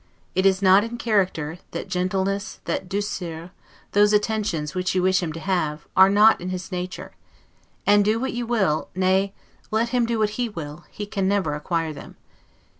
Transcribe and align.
It 0.33 0.47
is 0.47 0.63
not 0.63 0.83
in 0.83 0.97
character; 0.97 1.59
that 1.73 1.87
gentleness, 1.87 2.59
that 2.65 2.89
'douceur', 2.89 3.51
those 3.91 4.13
attentions 4.13 4.73
which 4.73 4.95
you 4.95 5.03
wish 5.03 5.21
him 5.21 5.31
to 5.33 5.39
have, 5.39 5.85
are 5.95 6.09
not 6.09 6.41
in 6.41 6.49
his 6.49 6.71
nature; 6.71 7.11
and 7.85 8.03
do 8.03 8.19
what 8.19 8.33
you 8.33 8.47
will, 8.47 8.89
nay, 8.95 9.31
let 9.69 9.89
him 9.89 10.07
do 10.07 10.17
what 10.17 10.31
he 10.41 10.49
will, 10.49 10.85
he 10.89 11.05
can 11.05 11.27
never 11.27 11.53
acquire 11.53 11.93
them. 11.93 12.15